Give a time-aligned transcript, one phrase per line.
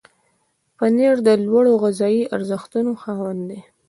[0.77, 3.59] پنېر د لوړو غذایي ارزښتونو خاوند دی.